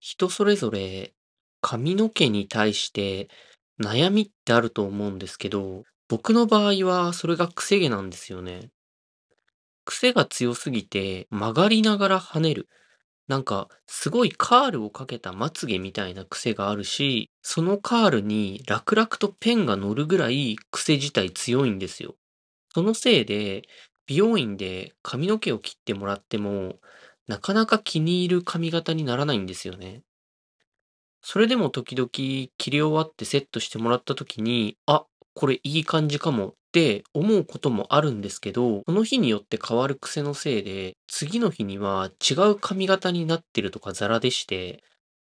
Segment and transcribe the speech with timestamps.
[0.00, 1.14] 人それぞれ
[1.60, 3.28] 髪の毛に対して
[3.80, 8.70] 悩みってあると思うんですけど、僕の場合はそれが癖毛なんですよね。
[9.84, 12.68] 癖が強すぎて曲がりながら跳ねる。
[13.28, 22.16] なんかすごいカールをかけたまつげみたいな癖があるし、そのカールに楽々とペンが乗るぐらい癖自体強いんですよ。
[22.74, 23.62] そのせいで
[24.06, 26.76] 美容院で髪の毛を切ってもらっても、
[27.26, 30.02] なかなか気に入る髪型にならないんですよね。
[31.22, 44.82] それでも時々切り終わってセットしてもらった時に、あ、これいい感じかもって思うこともあるんですけど、その日によって変わる癖のせいで、次の日には違う髪型になってるとかザラでして、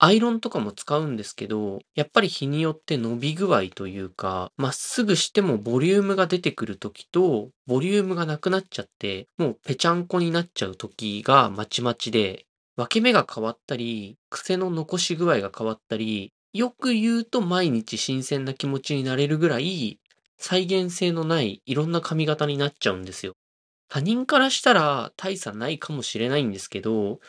[0.01, 12.45] アイロンとかも使うんですけど、やっぱり日によって伸び具合というか、まっすぐしてもボリュームが出てくる時と、ボリュームがなくなっちゃって、もうぺちゃんこになっちゃう時がまちまちで、
[12.77, 19.99] 分け目が変わったり、癖の残し具合が変わったり、よく言うと毎日新鮮な気持ちになれるぐらい、
[20.37, 23.33] 再現性のないいろんな髪型になっちゃうんですよ。
[23.89, 27.19] 他人からしたら大差ないかもしれないんですけど、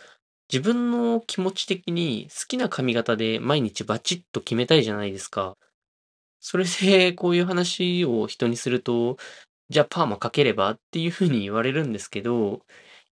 [0.53, 5.57] 自分の気持ち的に好きな髪型で毎日バチッと決めたいじゃないですか。
[6.41, 9.17] それで こういう話を人にすると、
[9.69, 12.67] じゃあパーマかければっていう風に言われるんですけど、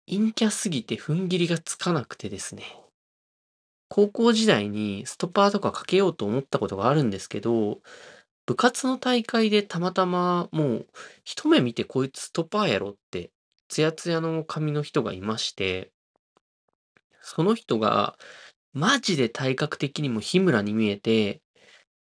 [0.09, 2.63] 陰キャすぎて踏ん切りがつかなくてですね。
[3.89, 7.81] 高校時代にストッパーとかかけようと思ったことがあるんですけど、
[8.47, 10.87] 部活の大会でたまたまもう
[11.23, 13.31] 一目見てこいつストッパーやろって
[13.67, 15.91] ツヤツヤの髪の人がいまして、
[17.27, 18.17] その人が
[18.73, 21.41] マジで体格的にも日村に見えて、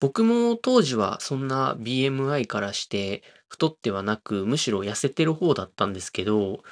[0.00, 6.62] 僕も当時はそんな BMI からして太ってはなく、むしろ痩せてる方だったんですけど、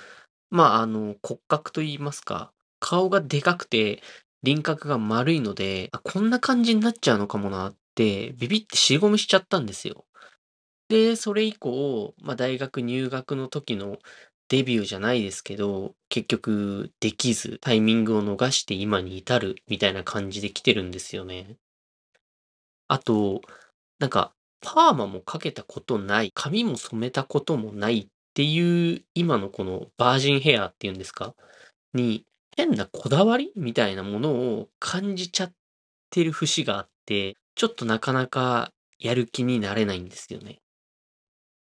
[0.50, 4.02] まあ、あの、骨格と言いますか、顔がでかくて
[4.42, 10.06] 輪郭が丸いので、あ、こんな感じになっちゃうのかもなってビビって尻込みしちゃったんですよ。
[10.88, 13.98] で、それ以降、まあ、大学入学の時の
[14.48, 21.56] デビューじゃないですけど、結局できず、タイミングを逃して今に至るみたいな感じで来てるんですよね。
[22.88, 23.42] あと、
[23.98, 31.34] なんか、パーマもかけたことない、髪も染めたこともないっていう、今のこのバージンヘアっていうんですか？
[31.92, 32.24] に、
[32.56, 35.52] 変なこだわりみたいなものを感じちゃっ
[36.10, 40.60] てる節があって、ちょっとなかなかやる気になれないんですよね。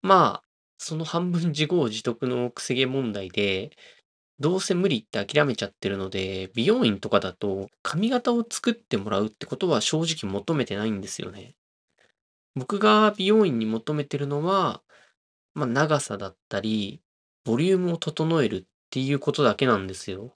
[0.02, 0.47] まあ、
[0.78, 3.70] その半分自業自得のくせ毛問題で、
[4.40, 11.56] どうせ無理って諦めちゃってるので、美容院とかだと髪型を作ってもらうってことは正直求めてないんですよね。
[12.54, 14.82] 僕が美容院に求めてるのは、
[15.54, 17.02] まあ、長さだったり、
[17.44, 20.34] ボリュームを整えるっていうことだけなんですよ。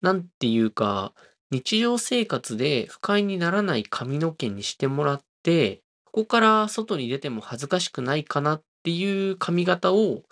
[0.00, 1.12] なんていうか、
[1.50, 10.22] 日常生活で不快にならない髪の毛にしてもらって、ここから外に出ても恥ずかしくないかなっっていう髪型を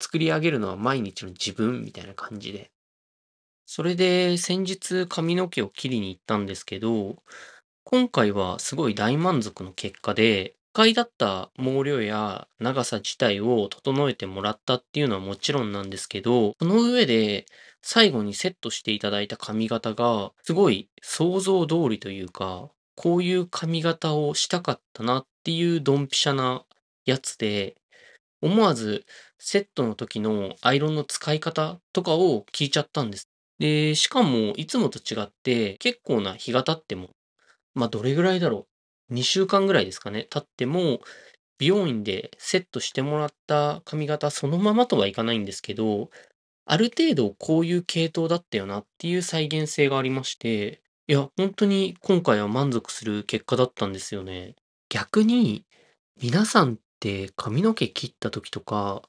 [0.00, 2.70] 作り上げるのは毎日の自分みたいな感じで。
[3.64, 7.16] それで先日髪の毛を切りに行ったんですけど、
[7.82, 17.46] 今回はすごい大満足の結果で、不快だった毛量や長さ自体を整えてもらったっていうのはもちろんなんですけど、その上で
[17.82, 26.64] 最後にセットしていただいた髪型が、すごい想像通りというか、こういう髪型をしたかったなっていうドンピシャな
[27.04, 27.76] やつで、
[28.46, 29.04] 思わず
[29.38, 33.28] セットの時のアイロンの使い方とかを聞いちゃったんです。
[33.58, 37.10] で、しかもいつもと違って結構な日が経っても、
[37.74, 38.66] まあどれぐらいだろ
[39.10, 40.26] う？2週間ぐらいですかね。
[40.30, 41.00] 経っても、
[41.58, 46.10] 美容院でセットしてもらった髪型そのままとはいかないんですけど、
[46.66, 54.56] ある程度こういう系統だったよなっていう再現性がありまして、いや、本当に今回は満足する結果だったんですよね。
[54.88, 55.64] 逆に、
[56.20, 59.02] 皆さんて髪の毛切った時とか、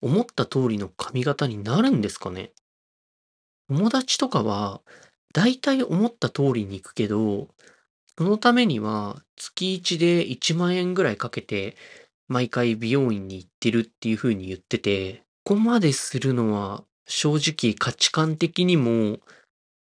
[0.00, 2.52] 思った通りの髪型になるんですかね？
[3.68, 4.80] 友達とかは、
[5.34, 7.48] だいたい思った通りに行くけど、
[8.16, 11.76] そのためには月1で1万円ぐらいかけて、
[12.28, 19.20] 毎回美容院に行ってるっていう風に言ってて、ここまでするのは正直価値観的にも、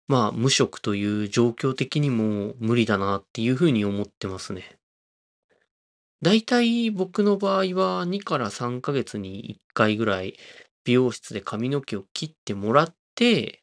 [0.09, 4.77] まあ無職という状況的にも無理だなっていう風に思ってますね。
[6.25, 10.37] だいたい僕の場合は2から3ヶ月に1回ぐらい
[10.85, 13.63] 美容室で髪の毛を切ってもらって、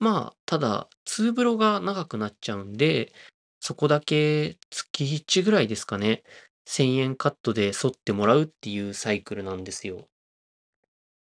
[0.00, 3.12] まあ、ただ、ツーブロが長くなっちゃうんで、
[3.60, 6.24] そこだけ月1ぐらいですかね、
[6.66, 10.08] 1000円カットで剃ってもらうっていうサイクルなんですよ。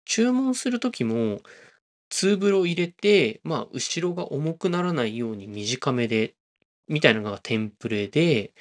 [0.05, 1.41] 注文する時も、
[2.09, 6.35] ツーブロ入れて、まあ、後ろが重くならないように短めで、
[6.87, 8.53] みたいなのがテンプレで、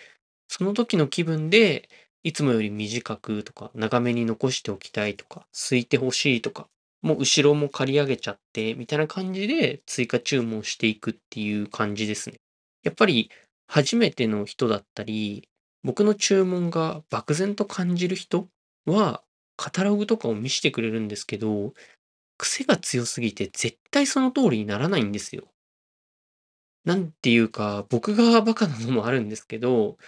[0.49, 1.89] その時の気分で、
[2.25, 6.69] いつもより短くとか、長めに残しておきたいとか、空いてほしいとか、
[7.03, 12.41] もう後ろも借り上げちゃって、みたいな感じで追加注文していくっていう感じですね。
[12.83, 13.31] やっぱり、
[13.69, 15.49] 初めての人だったり、
[15.85, 18.49] 僕の注文が漠然と感じる人
[18.87, 19.23] は、
[19.57, 21.75] カタログとかを見してくれるんですけど、
[22.39, 25.49] 癖が強すぎて絶対その通りにならないんですよ。
[26.85, 29.99] なんていうか、僕がバカなのもあるんですけど、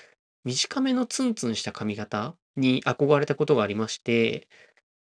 [0.45, 4.49] 短めのツンツンした髪型に憧れたことがありまして、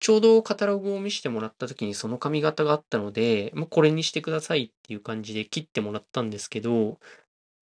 [0.00, 6.98] ちょうどカタログを見してもらった時にその髪型があったので、まあ、これにしてくださいっていう感じで切ってもらったんですけど、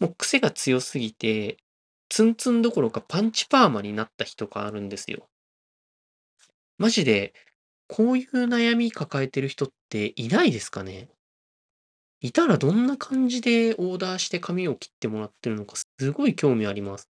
[0.00, 1.58] もう癖が強すぎて、
[2.08, 5.28] ツンツンどころかパンチパーマになった人があるんですよ。
[6.78, 7.34] マジで、
[7.88, 11.08] こういう悩み抱えてる人っていないですかね？
[12.20, 17.10] いたらどんな感じでオーダーして髪を切ってもらってるのかすごい興味あります。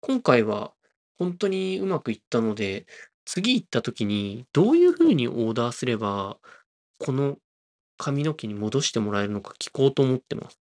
[0.00, 0.74] 今回は
[1.18, 2.86] 本当にうまくいったので、
[3.24, 6.38] 次行った時にどういう風にオーダーすれば、
[6.98, 7.38] この
[7.98, 10.60] 髪の毛に戻してもらえるのか聞こうと思ってます。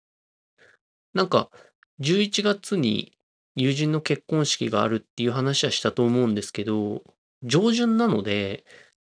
[1.14, 1.50] なんか、
[1.98, 3.16] 11月に
[3.56, 7.02] 友人の結婚式があるっていう話はしたと思うんですけど、
[7.42, 8.64] 上旬なので、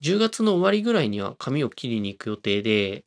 [0.00, 3.04] 10月の終わりぐらいには髪を切りに行く予定で、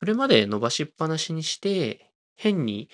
[0.00, 2.90] それまで伸ばしっぱなしにして、変に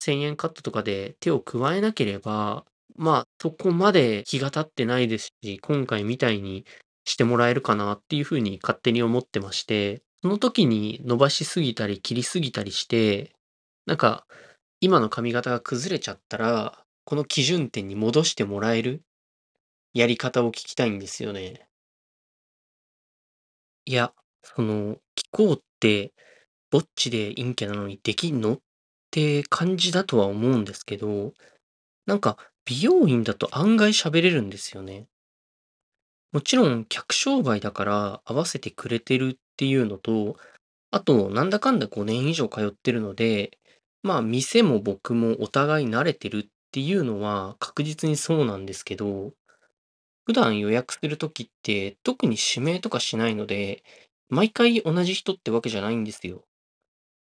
[0.00, 6.64] 1000円カットとかで手を加えなければ、まあ、そこまで日が経ってないですし、今回みたいに
[7.04, 13.34] してもらえるかなっていう風に勝手に思ってまして、その時に伸ばしすぎたり切りすぎたりして、
[13.86, 14.26] なんか、
[14.80, 19.02] 今の髪型が崩れちゃったら、この基準点に戻してもらえる
[19.94, 21.68] やり方を聞きたいんですよね。
[23.86, 24.12] いや、
[24.42, 24.98] その、聞
[25.30, 26.12] こうって、
[26.70, 28.60] ぼっちで陰キャなのにできんのっ
[29.10, 31.34] て感じだとは思うんですけど、
[32.06, 35.06] なんか、美容院だと案外喋れるんですよね。
[36.32, 40.36] もちろん客商売だから合わせてくれてるっていうのと、
[40.90, 43.58] あと、なんだかんだ5年以上通ってるので、
[44.02, 49.32] まあ、店も僕もお互い慣れてるっていうのは確実にそうなんですけど、
[50.26, 53.82] 普段予約するときって特に指名とかしないので、
[54.28, 56.44] 毎回同じ人ってわけじゃないんですよ。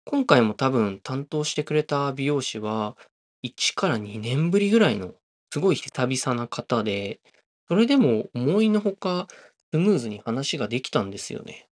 [0.05, 2.95] 今回も多分担当してくれた美容師は、
[3.43, 5.15] 1から2年ぶりぐらいの、
[5.55, 7.21] すごい久々な方で、
[7.69, 9.27] それでも思いのほか
[9.71, 11.69] スムーズに話ができたんですよね。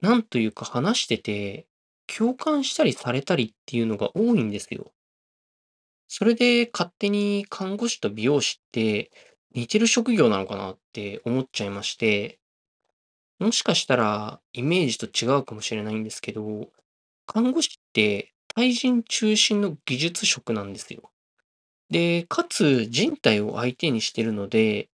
[0.00, 1.66] なんというか話してて、
[2.06, 4.92] 共感したりされたりっていうのが多いんですよ。
[6.06, 9.10] それで勝手に看護師と美容師って
[9.56, 12.38] 似てる職業なのかなって思っちゃいまして、
[13.40, 16.68] もしかしたらイメージと違うかもしれないんですけど、
[17.26, 21.10] 看護師って対人中心の技術職なんですよ。
[21.90, 24.90] で、かつ人体を相手にしてるので、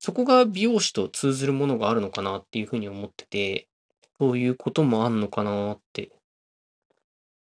[0.00, 3.68] そこが美容師と通ずるものがあるのかなっていうふうに思ってて、
[4.20, 6.12] そういうこともあんのかなって。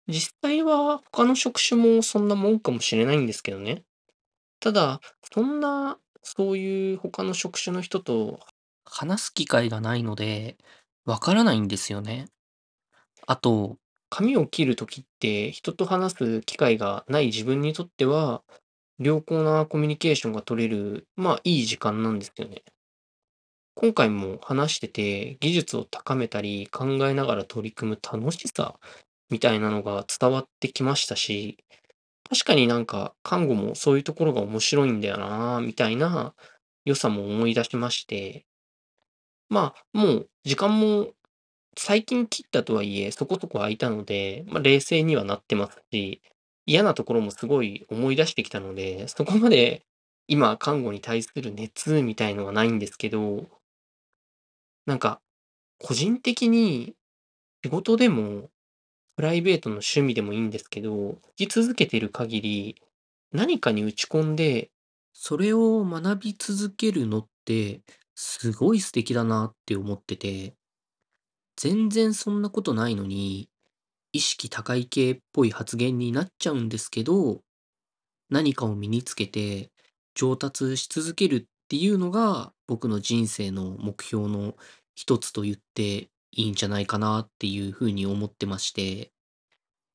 [0.08, 3.82] 実際は他の職種もそんなもんかもしれないんですけどね。
[4.60, 5.00] ただ、
[5.32, 8.40] そんな、そういう他の職種の人と
[8.84, 10.56] 話す機会がないので、
[11.04, 12.26] わからないんですよね。
[13.26, 13.78] あと、
[14.10, 18.42] 髪を切るときって人と話す機会がない自分にとっては、
[18.98, 22.62] 良好なコミュニケーションが取れる、まあいい時間なんですよね。
[23.74, 28.78] 今回も話してて、技術を高めたり考えながら取り組む楽しさ
[29.30, 31.58] みたいなのが伝わってきましたし、
[32.30, 36.34] 確かになんか看護もそういうところが面白いんだよな、みたいな
[36.86, 38.46] 良さも思い出しまして、
[39.48, 41.12] まあもう時間も
[41.78, 46.22] 最近切ったとはいえ、そこそこ空いたので、まあ、冷静にはなってますし、
[46.66, 49.84] 嫌なところもすごい思い出してきたので、そこまで
[50.28, 53.48] 今看護に対する熱みたいのはないんですけど、
[54.86, 55.20] なんか
[55.80, 56.94] 個人的に
[57.64, 58.50] 仕事でも
[59.16, 62.82] プライベートの趣味でもいいんですけど、生き続けてる限り、
[63.32, 64.70] 何かに打ち込んで、
[65.12, 67.82] それを学び続けるのって、
[68.16, 70.54] すごい素敵だなって思ってて、
[71.56, 73.50] 全然そんなことないのに、
[74.16, 77.42] 意識高い系っぽい発言になっちゃうんですけど、
[78.30, 79.70] 何かを身につけて
[80.14, 84.56] 上達し続けるっていうのが僕の人生の目標の
[84.94, 89.12] 一つと言っていいんじゃないかなっていうふうに思ってまして、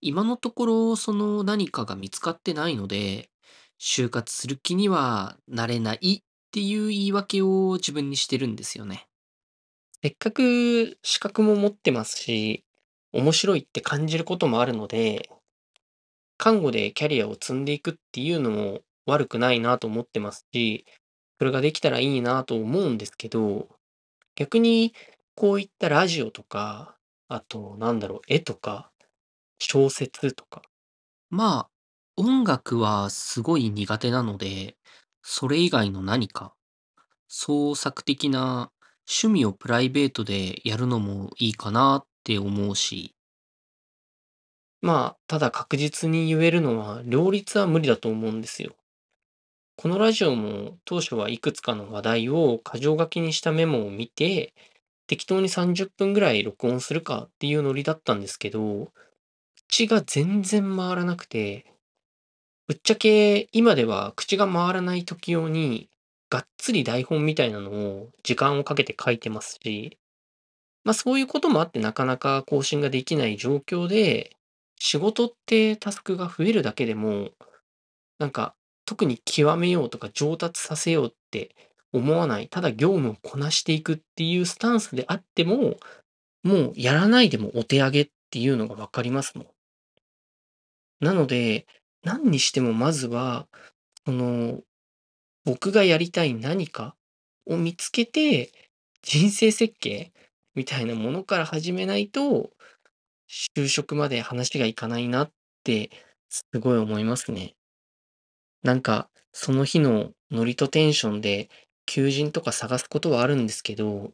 [0.02, 3.32] 今のところその何かが見つかってないので、
[3.80, 9.08] 就活する気にはなれないっていう言い訳を自分にしてるんですよね。
[10.04, 12.64] せっかく資格も持ってますし、
[13.14, 15.30] 面白いって感じることもあるので、
[16.38, 20.86] 看護でキャリアを積んでいくっていうのも悪くないなと思ってますし、
[21.38, 23.68] それができたらいいなと思うんですけど、
[24.36, 24.94] 逆に
[25.36, 26.96] こういったラジオとか、
[27.28, 28.92] あとなんだろう、絵とか
[29.60, 30.64] 小説とか、
[31.30, 31.70] まあ、
[32.18, 34.76] 音楽はすごい苦手なので、
[35.22, 36.56] それ以外の何か、
[37.28, 38.72] 創作的な
[39.08, 43.16] 趣味をプライベートでやるのもいいかなっって思うし、
[44.82, 48.76] まあ、ただ確実に言えるのは、両立は無理だと思うんですよ。
[49.76, 54.54] このラジオも当初はいくつかの話題を箇条書きにしたメモを見て、
[55.08, 58.92] 適当に30分ぐらい録音するかっていうノリだったんですけど、
[59.70, 61.66] 口が全然回らなくて、
[62.68, 65.90] ぶっちゃけ今では口が回らない時用に、
[66.30, 69.98] がっつり台本みたいなのを時間をかけて書いてますし、
[70.84, 74.36] まあそういうこともあってなかなか更新ができない状況で、
[74.80, 77.30] 仕事ってタスクが増えるだけでも、
[78.20, 81.56] なんか特に極めようとか上達させようって
[81.94, 85.78] 思わない、ただ業務をこなしていくっていうスタンスであっても、
[86.44, 89.48] もうやらないでもお手上げっていうのがわかりますもん。
[91.00, 91.68] なので、
[92.04, 93.48] 何にしてもまずは、
[94.06, 94.62] その、
[95.46, 96.96] 僕がやりたい何か
[97.46, 98.52] を見つけて、
[99.02, 100.12] 人生設計
[100.56, 102.52] みたいなものから始めないと、
[103.56, 105.32] 就職まで話がいかないなっ
[105.64, 105.92] て
[106.30, 107.56] すごい思いますね。
[108.64, 111.50] なんか、その日のノリとテンションで
[111.86, 114.12] 求人とか探すことはあるんですけど、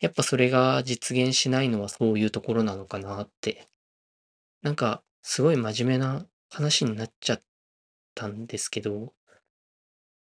[0.00, 3.68] やっぱそれが実現しないのはそういうところなのかなって。
[4.62, 7.42] なんか、すごい真面目な話になっちゃっ
[8.14, 9.14] たんですけど、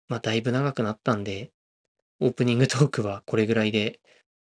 [0.08, 1.52] まあだいぶ長くなったんで、
[2.20, 4.00] オープニングトークはこれぐらいで、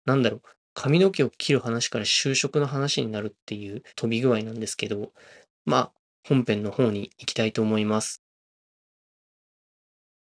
[0.04, 0.42] なんだろう、
[0.74, 5.12] 髪の毛を切る話から就職の話になるっていう飛び具合なんですけど、
[5.64, 5.92] まあ、
[6.26, 8.22] 本編の方に行きたいと思います。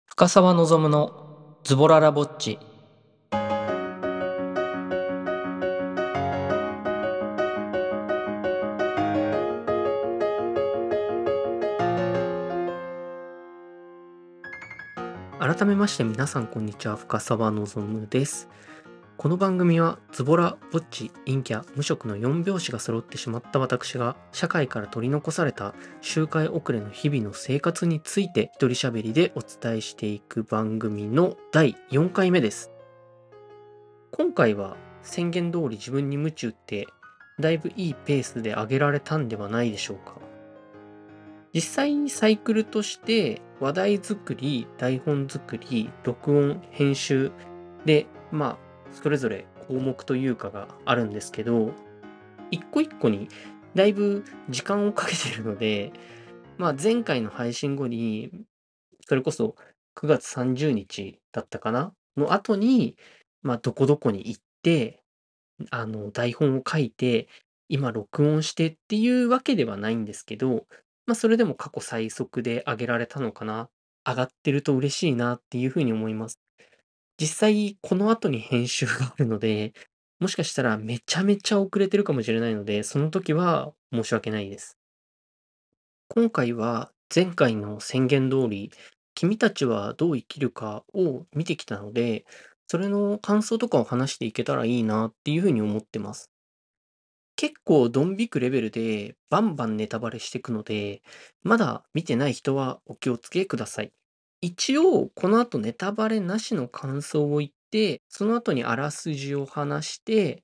[0.05, 2.59] 深沢望のズボララぼっち。
[15.39, 18.49] 改めまして皆さんこんにちは深沢望です
[19.17, 32.71] この番組はズボラ、ぼっち、陰キャ、無職の4拍子が揃ってしまった私が社会から取り残された周回遅れの日々の生活について一人喋りでお伝えしていく番組の第4回目です。
[34.11, 36.85] 今回は宣言通り自分に夢中って
[37.39, 40.13] だいぶいいペースで上げられたんではないでしょうか。
[41.55, 47.31] 実際にサイクルとして話題作り、台本作り、録音、編集
[47.83, 51.71] で、まあ、それぞれ項目というかがあるんですけど、
[52.51, 53.27] 一個一個に
[53.75, 55.91] だいぶ時間をかけてるので、
[56.57, 58.31] まあ前回の配信後に、
[59.01, 59.55] それこそ
[59.95, 62.97] 9月30日だったかなの後に、
[63.41, 65.03] まあどこどこに行って、
[65.71, 67.27] あの台本を書いて、
[67.69, 70.65] 今録音してっていうわけではないんですけど、
[71.05, 73.69] まあそれでも過去最速で上げられたのかな。
[74.07, 76.39] 上がってると嬉しいなっていうふうに思います。
[77.19, 79.73] 実際この後に編集があるので、
[80.19, 84.77] もしかしたらめちゃめちゃ遅れてるかもしれないので、その時は申し訳ないです。
[86.09, 88.71] 今回は前回の宣言通り、
[89.13, 92.25] 君たちはどう生きるかを見てきたので、
[92.67, 96.31] それの感想とかを話していけたらいいなっていうふうに思ってます。
[97.35, 101.01] 結構ドン引くレベルでバンバンネタバレしていくので、
[101.43, 103.93] まだ見てない人はお気をつけください。
[104.41, 110.43] 一応、この後ネタバレなしの感想を言って、その後にあらすじを話して、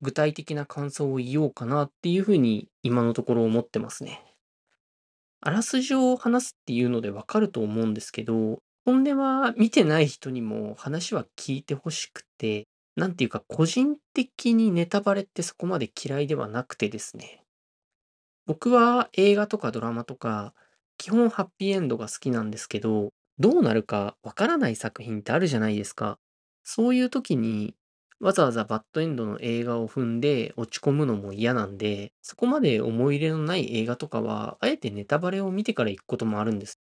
[0.00, 4.22] 具体的な感想を言おうかなっていうふうに今のところ思ってますね。
[5.40, 12.66] あらすじを話すっていうのでわかると思うんですけど、本音は見てない人にも話は聞いてほしくて、
[12.96, 17.42] なんていうか個人的にネタバレってそこまで嫌いではなくてですね。
[18.46, 20.54] 僕は映画とかドラマとか、
[20.98, 26.18] 基本ハッピーエンドが好きなんですけど、どうなるかわからない作品ってあるじゃないですか。
[26.62, 27.74] そういう時に、
[28.18, 36.80] わざわざバッドエンドの映画を踏んで落ち込むのも嫌なんで、そこまで思い入れのない映画とかは、あえてネタバレを見てから行くこともあるんです。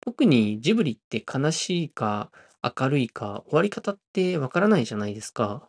[0.00, 2.30] 特にジブリって悲しいか
[2.62, 5.68] 明るいか終わり方ってわからないじゃないですか。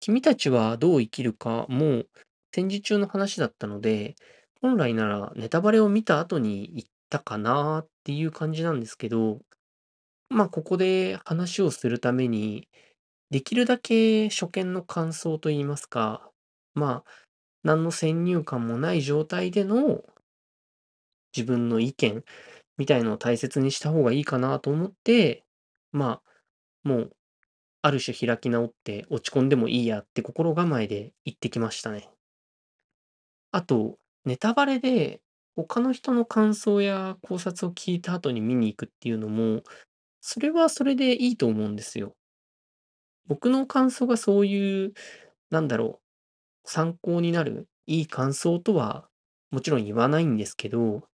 [0.00, 2.04] 君たちはどう生きるかも
[2.52, 4.16] 戦時中の話だったので、
[4.60, 9.40] 本来ならネタバレを見た後に言ったかなっていう感じなんですけど、
[10.30, 12.68] まあここで話をするために、
[13.30, 16.30] できるだけ初見の感想といいますか、
[16.74, 17.10] まあ
[17.64, 20.04] 何の先入観もない状態での
[21.36, 22.24] 自分の意見
[22.78, 25.44] みたいのを大切にした方がいいかなと思って、
[25.92, 27.12] まあ、もう、
[27.82, 32.10] ある種開き直って落ち込んでもいいやって心構えで言ってきましたね。
[33.52, 35.20] あと、ネタバレで
[35.66, 39.62] 他の人の感想や考察を聞いた後に見に行くっていうのも、
[40.20, 42.14] それはそれでいいと思うんですよ。
[43.26, 44.92] 僕の感想がそういう、
[45.50, 46.00] なんだろ
[46.64, 49.08] う、参考になるいい感想とは
[49.50, 51.08] もちろん言わないんですけど、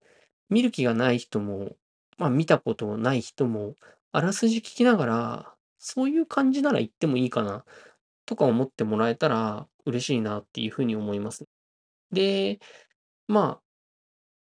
[0.50, 1.76] 見る気がない人も、
[2.18, 3.76] まあ見たことない人も、
[4.12, 7.64] あらすじ聞きながら、そういう感じなら言ってもいいかな
[8.26, 11.44] とか思ってもらえたら嬉しいなっていうふうに思います。
[12.12, 12.60] で、
[13.28, 13.62] まあ、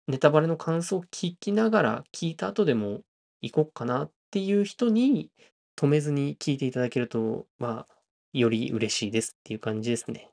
[0.08, 3.01] ネタバレの感想を聞きながら聞いた後でも
[3.41, 5.29] 行こっかなっていう人に
[5.77, 7.96] 止めずに聞いていただけると、まあ、
[8.34, 10.29] より嬉しいですっていう感じですね。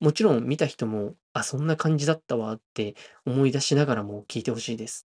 [0.00, 2.94] もちろん見た人も、あ、そんな感じだったわって
[3.26, 5.06] 思い出しながらも聞いてほしいです。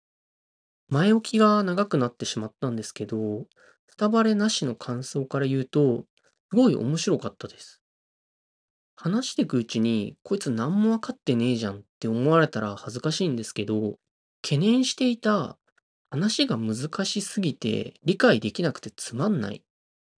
[0.88, 3.46] 前置きが長くなってしまったんですけど、ネ
[3.96, 6.04] タバレなしの感想から言うと、
[6.50, 7.83] すごい面白かったです。
[8.96, 13.98] 話していくうちに、こいつ何も分かってねえじゃんって思われたら恥ずかしいんですけど、
[14.42, 15.58] 懸念していた
[16.10, 19.62] 話が難しすぎて理解できなくてつまんない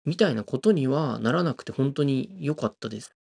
[0.04, 3.14] みたいなことにはならなくて本当に良かったです。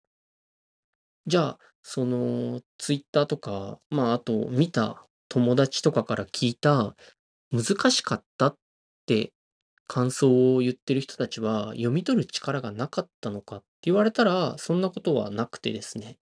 [1.28, 6.96] じゃあ、そのツイッターとか、まああと見た友達とかから聞いた
[7.52, 8.58] 難しかったっ
[9.06, 9.34] て
[9.88, 16.18] 感想を言ってる人たちは読み取る力がなかったのかっ言われたらそんなことはなくてですね。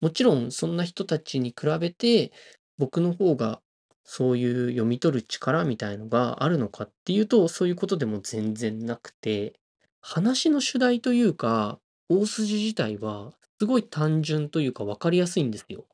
[0.00, 2.32] もちろんそんな人たちに比べて
[2.78, 3.62] 僕の方が
[4.04, 9.54] そういう読み取る力みたいのがあるのかっていうとそういうことでも全然なくて
[10.00, 15.86] 話の主題というか大筋自体はすごい単純というか分かりやすいんですよ。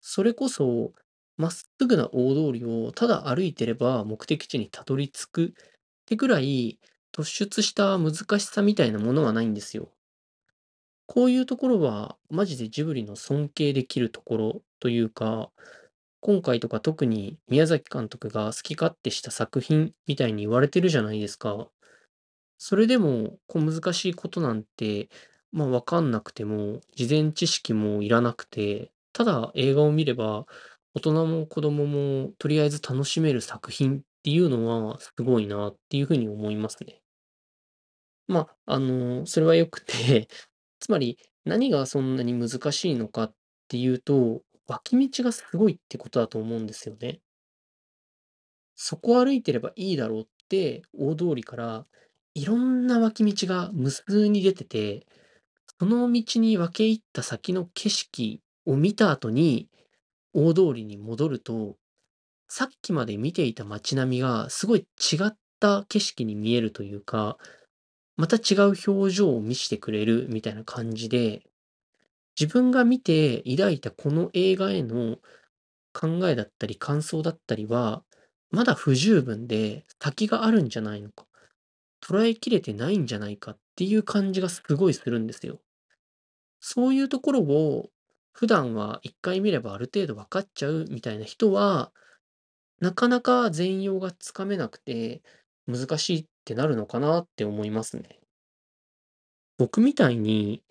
[0.00, 0.92] それこそ
[1.36, 5.52] まっすぐな大通りをただ歩いてれば目的地にたどり着くっ
[6.06, 6.78] てぐらい
[7.12, 9.93] 突出した難しさみたいなものはないんですよ。
[11.06, 15.50] こういうところはマジでジブリの尊敬できるところというか、
[16.20, 21.68] 今回とか特に宮崎監督が好き勝手した作品みたいに言われてるじゃないですか。
[22.58, 25.08] それでも小難しいことなんて、
[25.52, 30.46] まあわかんなくても、事前知識もいらなくて、ただ映画を見れば、
[30.94, 37.02] 大人も子供もとりあえず楽しめる作品っていうのはすごいなっていうふうに思いますね。
[38.26, 40.28] まあ、あの、それは良くて、
[40.84, 41.16] つまり
[41.46, 43.34] 何がそんなに難しいのかっ
[43.68, 47.20] ていうと、脇道がすごいってことだと思うんですよね。
[48.74, 51.86] そこを歩いてればいいだろうって大通りから
[52.34, 55.06] いろんな脇道が無数に出てて、
[55.80, 59.70] その道に分け入った先の景色を見た後に
[60.34, 61.76] 大通りに戻ると、
[62.46, 67.38] さっきまで見ていた街並みがすごい違った景色に見えるというか、
[68.16, 71.42] また違う表情を見してくれるみたいな感じで、
[72.38, 75.18] 自分が見て抱いたこの映画への
[75.92, 78.04] 考えだったり感想だったりは、
[78.50, 81.26] まだ不十分で先があるんじゃないのか、
[82.02, 85.60] 捉えきれてないんじゃないかっていう感じがすごいするんですよ。
[86.60, 87.90] そういうところを
[88.32, 91.92] 普段は一回見ればある程度分かっちゃうみたいな人は、
[92.80, 95.22] なかなか全容がつかめなくて
[95.66, 98.20] 難しいっってなるのかなって思いますね。
[99.56, 100.62] 僕みたいに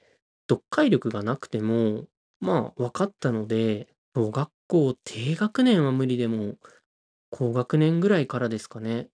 [0.48, 2.06] 読解力がなくても、
[2.40, 6.56] まあ分かったので、小学校低学年は無理でも、
[7.32, 9.08] 高学年ぐらいからですかね。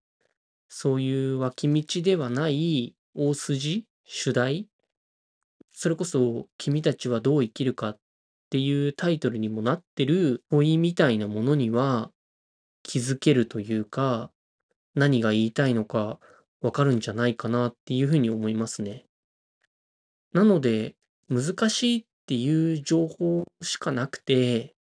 [0.67, 4.67] そういう脇道ではない大筋、主題、
[5.72, 8.00] それこそ君たちはどう生きるかっ
[8.50, 12.12] ていうタイトルにもなってる問いみたいなものには
[12.84, 14.30] 気づけるというか、
[14.95, 16.19] 何が言いたいのか
[16.62, 19.06] わかるんじゃないかなっていうふうに思いますね。
[20.34, 20.95] なので、
[21.30, 24.76] 難しいっていう情報しかなくて、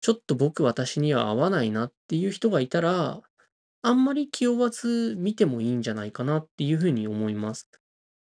[0.00, 3.20] ちょっと僕私には合わないなっていう人がいたら、
[3.82, 7.68] あんまり気負わず見てもいいんじゃないかなっていうふうに思います。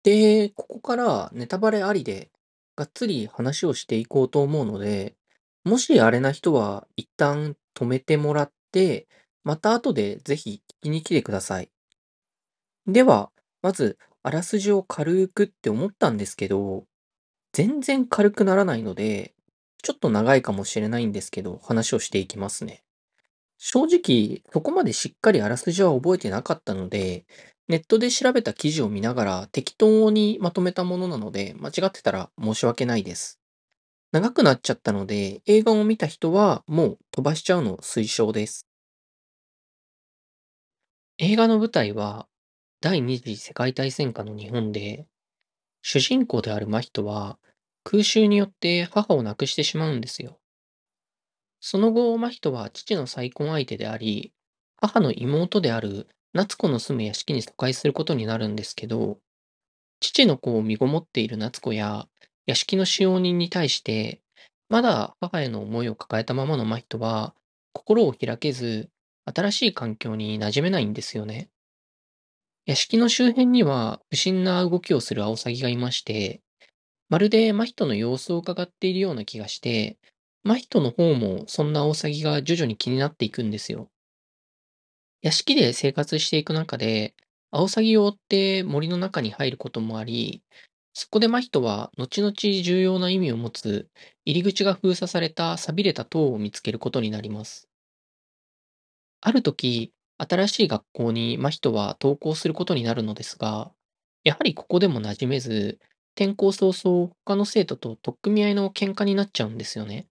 [0.02, 2.30] で、ここからネタバレありで
[2.76, 5.16] がっつり話をしていこうと思うので、
[5.64, 9.08] もしあれな人は一旦止めてもらって、
[9.44, 11.73] また後でぜひ聞きに来てください。
[12.86, 13.30] では、
[13.62, 16.84] まず、あらすじを軽くって思ったんですけど、
[17.52, 19.34] 全然軽くならないので、
[19.82, 22.82] ちょっと長いかもしれないんですけど、話をしていきますね。
[23.58, 27.26] 正直、そこまでしっかりあらすじは覚えてなかったので、
[27.68, 33.40] ネットで調べた記事を見ながら適当にまとめたものなので、間違ってたら申し訳ないです。
[34.12, 38.66] 長くなっちゃったので、映画を見た人はもう飛ばしちゃうの推奨です。
[41.18, 42.26] 映画の舞台は
[42.84, 45.06] 第二次世界大戦下の日本で、
[45.80, 47.38] 主人公である真人は
[47.82, 50.38] 空襲によって母を亡くしてしまうんですよ。
[51.60, 54.34] その後、真人は父の再婚相手であり、
[54.76, 59.18] 母の妹である夏子の住む屋敷に疎開することになるんですけど、
[60.00, 62.06] 父の子を身ごもっている夏子や
[62.44, 64.20] 屋敷の使用人に対して、
[64.68, 67.34] まだ母への思いを抱えたままの真人は、
[67.72, 68.90] 心を開けず、
[69.24, 71.48] 新しい環境に馴染めないんですよね。
[72.66, 76.42] 屋敷の周辺には不審な動きをするアオサギがいまして、
[77.10, 79.98] まるで真人の様子を伺っているような気がして、
[80.44, 83.90] 真人の方もそんなアオサギが徐々に気になっていくんですよ。
[85.22, 87.14] 屋敷で生活していく中で、
[87.50, 90.42] アオサギを追って森の中に入ることもあり、
[90.92, 93.88] そこで真人は後々重要な意味を持つ
[94.24, 97.68] 入り口が封鎖された錆びれた塔を見つけることになります。
[99.20, 103.72] ある時、新しい学校に真人は登校することになるのですが、
[104.24, 105.78] やはりここでも馴染めず、
[106.16, 110.06] 転校早々他の生徒と取っ組み合いの喧嘩になっちゃうんですよね。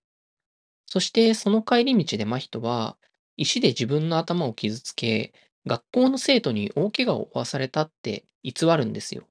[0.85, 2.97] そしてその帰り道で真人は
[3.37, 5.33] 石で自分の頭を傷つけ、
[5.65, 9.27] 学校の生徒に大怪我を負わされたって偽るんですよ。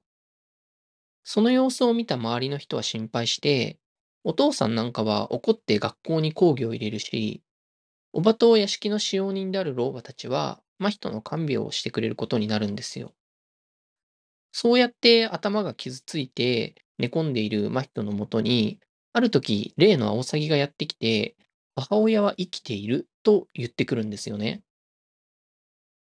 [1.23, 3.77] その様子を見た周りの人は心配して、
[4.23, 7.43] お父さんなんかは怒って学校に講義を入れるし、
[8.13, 13.15] おばと屋敷の使用人である老婆たちは、真人の看病をしてくれることになるんですよ。
[14.53, 18.79] そうやって頭が傷ついて寝込んでいる真人のもとに、
[19.13, 21.35] ある時、例のアオサギがやってきて、
[21.75, 24.63] 母親は生きていると言ってくるんですよね。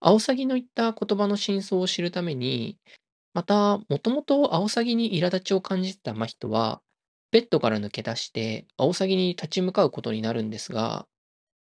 [0.00, 2.78] アオサギの言った言葉の真相を知るために、
[3.34, 6.82] また、もともとアオサギに苛立ちを感じてた真人は、
[7.32, 11.08] ベッドから抜け出して、アオサギに立ち向かうことになるんですが、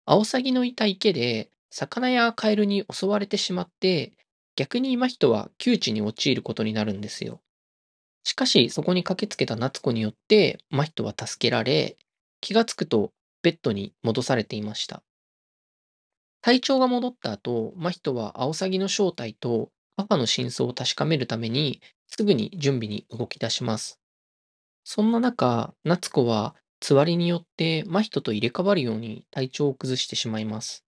[0.06, 4.12] アオサギのいた池で、魚やカエルに襲われてしまって、
[4.54, 7.40] 逆に真人は窮地に陥ることになるんですよ。
[8.22, 11.96] しかし、そこに駆けつけた夏子によって、真人は助けられ、
[12.40, 15.02] 気がつくとベッドに戻されていました。
[16.42, 23.98] 体調が戻った後、真人はアオサギの正体と母の真相を確かめるために、すぐに準備に動き出します。
[24.84, 30.83] そんな中、夏子はつわりによって真人と入れ替わるように体調を崩してしまいます。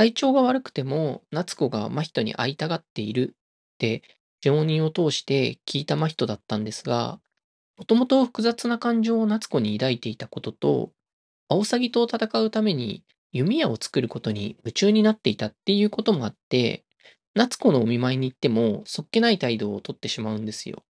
[0.00, 4.02] 体調が悪くても、夏子が真人に会いたがっているって
[4.40, 7.20] 常人を通して聞いた真人だったんですが、
[7.76, 10.92] もともと複雑な感情を夏子に抱いていたことと、
[11.50, 16.86] アオサギと戦うために弓矢を作ることに夢中になっていたっていうこともあって、
[17.34, 20.82] 夏子のお見舞いに行ってもそっけない態度をとってしまうんですよ。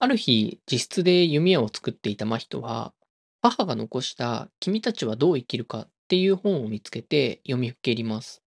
[0.00, 2.94] ある日、自室で弓矢を作っていた真人は、
[3.42, 8.42] 母が残した君たちはどう生きるかっていう本を見つけて読みふけります。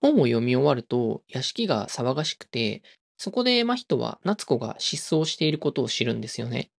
[0.00, 2.82] 本を読み終わると屋敷が騒がしくて、
[3.16, 6.70] そこで真人は夏子が失踪していることを知るんですよね。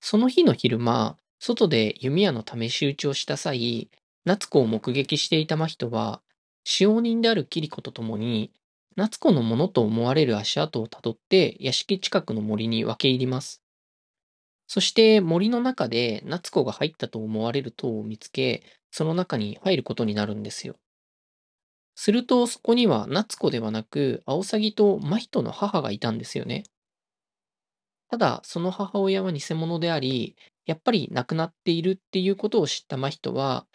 [0.00, 3.90] その日の昼間、外で弓矢の試し撃ちをした際、
[4.26, 6.22] 夏子を目撃していた真人は、
[6.64, 8.52] 使用人であるキリコと共に
[8.96, 13.61] 夏子のものと思われる足跡をたどって屋敷近くの森に分け入ります。
[14.72, 20.78] そして森の中で夏子が入ったと思われる塔を見つけ、その中に入ることになるんですよ。
[21.94, 26.64] するとそこには夏子ではなく、アオサギと真人の母がいたんですよね。
[28.10, 33.66] ただ、その母親は偽物であり、やっぱり亡くなっているっていうことを知った真人は、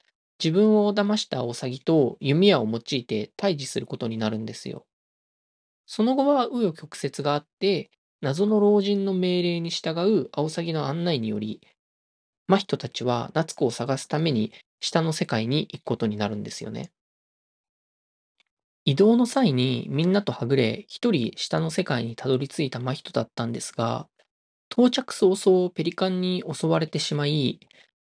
[0.42, 4.86] 自分を騙したアオサギと弓矢を用いて対峙することになるんですよ。
[5.88, 7.90] その後は紆余曲折があって、
[8.22, 11.62] 謎の老人の命令に従うアオサギの案内により、
[12.48, 16.92] 真人たちは夏子を探すために下の世界に行くことになるんですよね。
[18.86, 24.08] 移動の際にみんなとはぐれ、一人下の世界にたどり着いた真人だったんですが、
[24.72, 27.60] 到着早々ペリカンに襲われてしまい、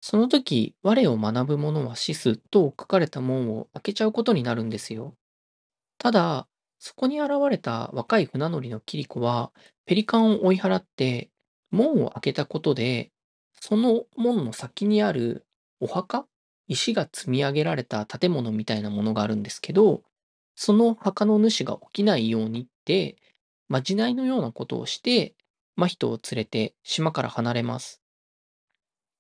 [0.01, 5.15] その時、我を学ぶ者は死すと書かれた門を開けちゃうことになるんですよ。
[5.99, 6.47] ただ、
[6.79, 9.51] そこに現れた若い船乗りのキリコは、
[9.85, 11.31] ペリカンを追い払って、
[11.71, 13.11] 門を開けたことで、
[13.59, 15.45] その門の先にある
[15.79, 16.27] お墓
[16.67, 20.03] 石が積み上げられた建物みたいなものがあるんですけど、
[20.55, 23.17] その墓の主が起きないようにって、
[23.69, 25.35] まじないのようなことをして、
[25.75, 28.01] 真人を連れて島から離れます。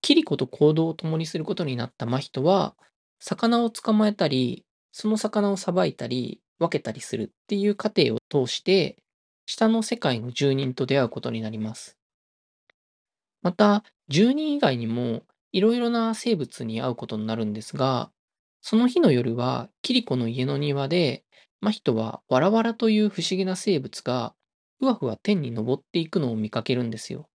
[0.01, 2.75] キリコと行動を共にすることになった真人は、
[3.19, 8.97] 魚を捕まえたり、その魚をさばいたり、分けたりするっていう過程を通して、
[9.45, 11.97] 下の世界の住人と出会うことになります。
[13.41, 18.11] また、住人以外にもいろいろな生物に会うことになるんですが、
[18.61, 21.23] その日の夜は、キリコの家の庭で、
[21.61, 24.35] 真人はわらわらという不思議な生物が、
[24.79, 27.29] ふわふわ天に昇っていくのを見かけるんですよ。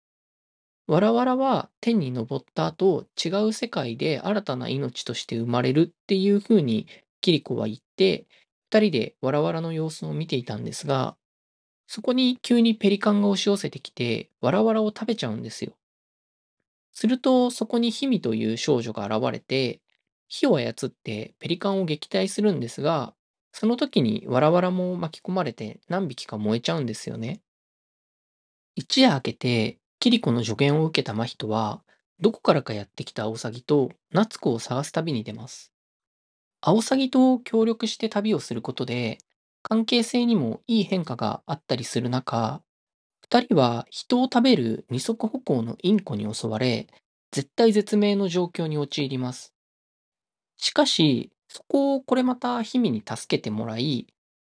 [0.87, 6.87] わらわらは天に昇った後、違う世界で新たな命として生まれるっていう風に
[7.21, 8.27] キリコは言って、
[8.73, 11.15] 二人でわらわらの様子を見ていたんですが、
[11.87, 15.75] そこに急にペリカンが押し寄せてきて、わらわらを食べちゃうんですよ。
[16.93, 19.81] すると、そこにヒミという少女が現れて、
[20.27, 23.15] 火を操ってペリカンを撃退するんですが、
[23.53, 27.43] その時にわらわらも巻き込まれて何匹か燃えちゃうんですよね。
[28.75, 31.83] 一夜明けて、キリコの助言を受けた真人は、
[32.21, 35.72] どこからかやってきたアオサギと夏子を探す旅に出ます。
[36.63, 39.19] アオサギと協力して旅をすることで、
[39.63, 42.63] 関係性にもいい変化があったりする中、
[43.23, 46.89] 二人は人を食べる二足歩行のインコに襲われ、
[47.33, 49.55] 絶体絶命の状況に陥ります。
[50.57, 54.07] しかし、そこをこれまたヒミに助けてもらい、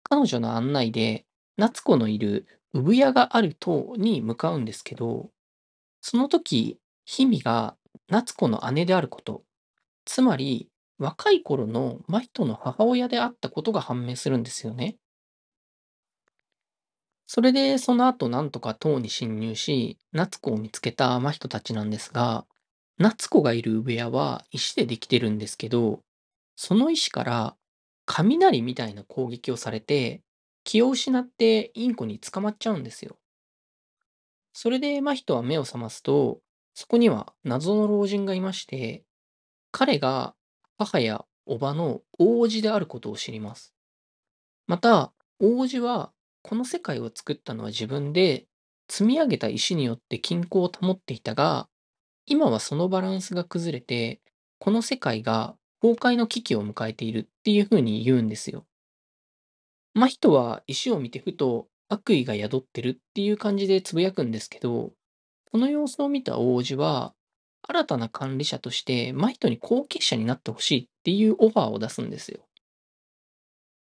[0.03, 1.25] 彼女の案内で
[1.57, 5.29] 夏子のいる産屋がある塔に向かうんですけど、
[6.01, 7.77] その時、ヒミが
[8.09, 9.43] 夏子の姉であること、
[10.05, 14.97] つまり若い頃の真人の母親であったことが判明するんですよね。
[17.27, 22.45] それでその後なんとか塔に侵入し、夏子を見つけた真人たちなんですが、
[22.97, 26.01] 夏子がいる産屋は石でできてるんですけど、
[26.55, 27.55] その石から
[28.05, 30.23] 雷みたいな攻撃をされて、
[30.63, 33.17] 気を失ってインコに捕まっちゃうんですよ。
[34.53, 36.39] それで真人は目を覚ますと、
[36.73, 39.03] そこには謎の老人がいまして、
[39.71, 40.33] 彼が
[40.77, 43.73] 母や叔母の王子であることを知ります。
[44.67, 46.11] また、王子は
[46.41, 48.47] この世界を作ったのは自分で
[48.89, 51.67] 積み上げた石によって均衡を保っていたが、
[52.25, 54.21] 今はそのバランスが崩れて、
[54.59, 58.65] この世界が崩壊の危機を迎えているっていうふうに言うんですよ。
[59.93, 64.91] 真人は石を見てふと悪意が宿ってるっていう感じでつぶやくんですけど、
[65.51, 67.13] この様子を見た王子は、
[67.67, 72.39] 新たな管理者として真人に後継者になってほしいっていうオファーを出すんですよ。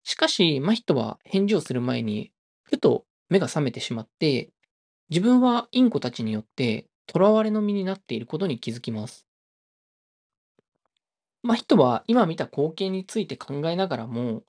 [0.05, 2.31] しかし、真人は返事をする前に、
[2.63, 4.51] ふと目が覚めてしまって、
[5.09, 9.27] 自分はインコたちによって囚われの身になっていることに気づきます。
[11.43, 14.43] まあ、人は今見た光景について考えながらも、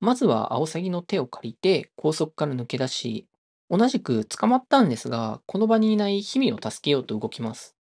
[0.00, 3.26] まずはアオサギの手を借りて高速から抜け出し、
[3.70, 7.75] 同じく捕まったんですが、この場にいないヒミを助けようと動きます。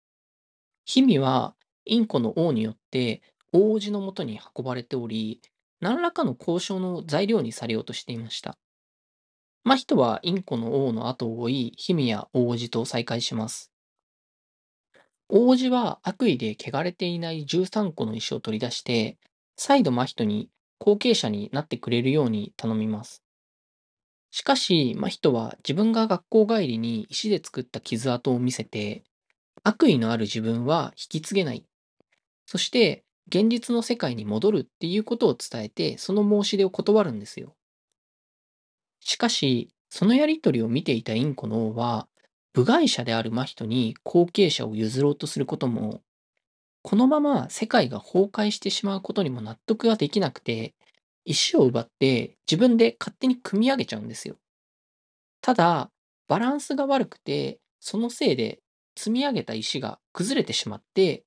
[0.86, 3.22] ヒミはインコの王によって
[3.54, 5.42] 王子のもとに運ばれており、
[5.80, 8.58] 何らかの交渉の材料にされようとしていました。
[9.64, 13.72] 真人はインコの王の後を追い、ヒミや王子と再会します。
[15.30, 19.18] 王子は悪意で汚れていない13個の石を取り出して、
[19.56, 23.24] 再度真人に後継者になってくれるように頼みます。
[24.32, 29.04] しかし、真人は自分が学校帰りに石で作った傷跡を見せて、
[29.64, 31.66] 悪意のある自分は引き継げない。
[32.46, 37.56] そして、現実の世界に戻るっていうことを伝えて、その申し出を断るんですよ。
[39.00, 42.08] しかし、そのやりとりを見ていたインコの王は、
[42.54, 46.02] 部外者である真人に後継者を譲ろうとすることも、
[46.84, 50.76] このまま世界が崩壊してしまうことにも納得ができなくて、
[51.26, 54.38] 石を奪って自分で勝手に組み上げちゃうんですよ。
[55.42, 55.92] ただ、
[56.28, 58.60] バランスが悪くて、そのせいで
[58.96, 61.24] 積み上げた石が崩れてしまって、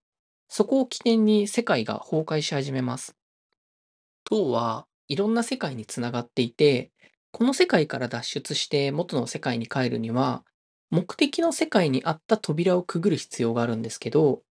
[0.49, 3.17] そこを起点に世界が崩壊し始めます。
[4.25, 6.93] 塔はいろんな世界につながっていて、
[7.33, 10.45] この世界から脱出して元の世界に帰るには、
[10.91, 14.43] 目的の世界にあった扉をくぐる必要があるんですけど、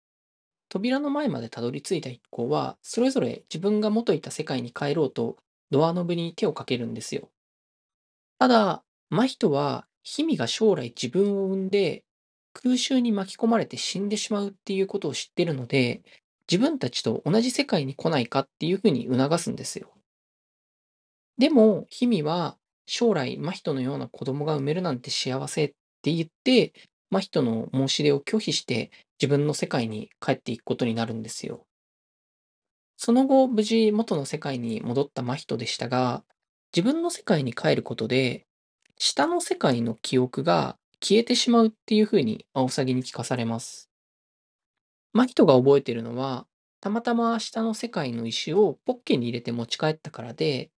[0.68, 5.36] 扉の前までたどり着いた一行は、それぞれ自分が元いた世界に帰ろうと、
[5.70, 7.30] ドアノブに手をかけるんですよ。
[8.38, 12.04] ただ、真人は、ヒミが将来自分を産んで、
[12.52, 16.02] 空襲に巻き込まれて死んでしまうっていうことを知ってるので、
[16.50, 19.92] 自分たちと同じ世界に来ないかっていうふうに促すんですよ。
[21.38, 25.68] でも、ヒミは、将来真人のような子供が産めるなんて幸せっ
[26.02, 26.72] て言って、
[27.10, 31.66] 真人の申し出を拒否して自分の世界に帰っていくことになるんですよ。
[32.96, 36.24] その後、無事元の世界に戻った真人でしたが、
[36.74, 38.46] 自分の世界に帰ることで、
[38.98, 43.90] 下の世界の記憶が消えてしまうっていう風にアオサギに聞かされます。
[45.12, 46.46] 真人が覚えてるのは、
[46.80, 50.70] たまたま下の世界の石をポッケに入れて持ち帰ったからで、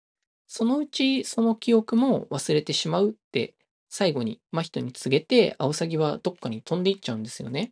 [0.47, 3.55] そのうちその記憶も忘れてしまうって
[3.89, 7.71] 最後に真人に告げて、アオサギはどっかに飛んでいっちゃうんですよね。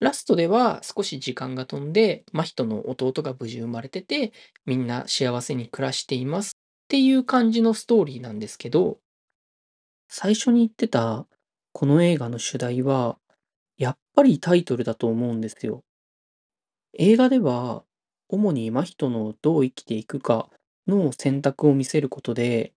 [0.00, 4.32] ラストでは少し時間が飛んで、真人の弟が無事生まれてて、
[4.66, 8.98] みんな幸せに暮らしていますっていう感じのストーリーなんですけど、
[10.08, 11.26] 最初に言ってた
[11.72, 13.18] この映画の主題は、
[13.76, 15.84] やっぱりタイトルだと思うんですよ。
[16.94, 17.84] 映画では、
[18.28, 20.50] 主に真人のどう生きていくか
[20.86, 22.72] の選択を見せることで、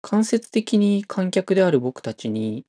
[0.00, 2.66] 間接的に観客である僕たちに、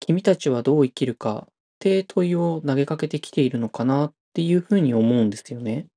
[0.00, 5.88] 君たちはどう生きるかって問いを投げかけてきているのかなっていうふうに思うんですよね。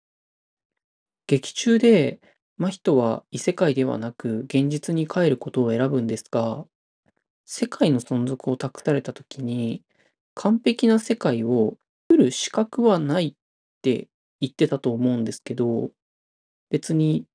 [1.28, 2.20] 劇中で、
[2.58, 6.66] 真人は異世界ではなく現実に帰ることを選ぶんですが、
[7.46, 9.82] 世界の存続を託された時に、
[10.36, 11.78] 完璧な世界を
[12.10, 13.34] 作る資格はないっ
[13.82, 14.08] て
[14.42, 15.92] 言ってたと思うんですけど、
[16.70, 17.26] 別に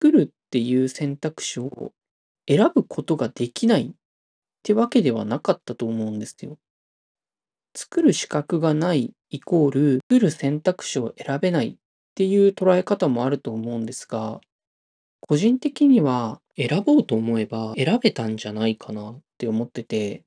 [0.00, 1.92] 作るっていう選択肢を
[2.48, 3.94] 選ぶことができないっ
[4.62, 6.58] てわけではなかったと思うんですよ。
[7.76, 11.76] 作る資格がないイコール作る選択肢を選べないっ
[12.14, 14.40] ていう捉え方もあると思うんですが、
[15.20, 20.24] 個人的には選ぼうと思えば選べたんじゃないかなって思ってて、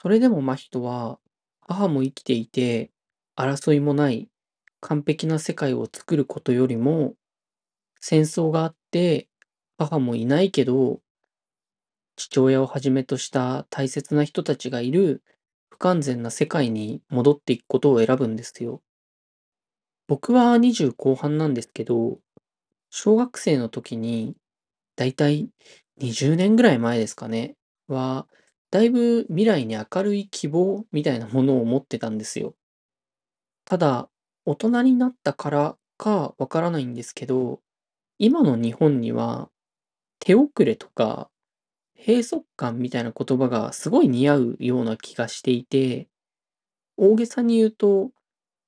[0.00, 1.18] それでも真人は
[1.60, 2.90] 母も生きていて
[3.36, 4.28] 争いもない
[4.80, 7.14] 完璧な世界を作ることよりも
[8.00, 9.28] 戦争があって
[9.78, 11.00] 母もいないけど
[12.16, 15.22] 父親をはじめとした大切な人たちがいる
[15.70, 18.82] 不完全な世界に戻っていくことを選ぶんですよ。
[20.06, 22.18] 僕は20後半なんですけど、
[22.90, 24.36] 小学生の時に、
[24.96, 25.48] だいたい
[25.98, 27.56] 20年ぐらい前ですかね、
[27.88, 28.26] は、
[28.70, 32.54] だいぶ未来に明るい希望みたいなものを持ってたんですよ。
[33.64, 34.10] ただ、
[34.46, 37.60] 大人になったからかわからないんですけど、
[38.18, 39.50] 今の日本には
[40.20, 41.30] 手遅れとか
[41.96, 46.08] 閉塞感みたいな言葉がすごい似合うような気がしていて、
[46.96, 48.10] 大げさに言うと、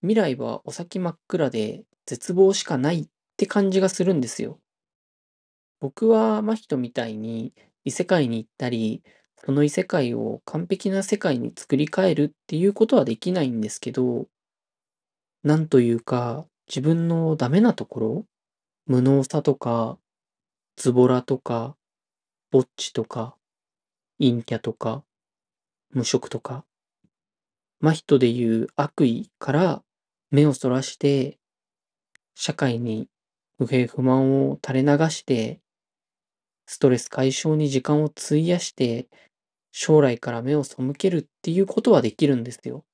[0.02, 4.60] 未来はお先真っ暗で絶望しかないって感じがするんですよ。
[5.80, 7.52] 僕は真人みたいに
[7.84, 9.02] 異世界に行ったり、
[9.44, 14.26] その異世界を完璧な世界に作り変えるっていうことはできないんですけど、
[15.42, 18.26] なんというか、自分のダメなところ、
[18.86, 19.98] 無能さとか、
[20.76, 21.76] ズボラとか、
[22.50, 23.36] ぼっちとか、
[24.18, 25.04] 陰キャとか、
[25.90, 26.64] 無職とか、
[27.80, 29.82] 真人でいう悪意から
[30.30, 31.38] 目をそらして、
[32.34, 33.08] 社会に
[33.58, 35.60] 不平不満を垂れ流して、
[36.66, 39.08] ストレス解消に時間を費やして、
[39.72, 42.84] 将来から目を背けるっていうことはできるんですよ。